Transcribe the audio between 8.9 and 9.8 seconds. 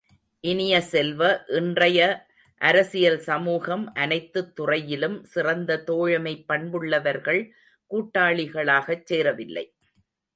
சேரவில்லை.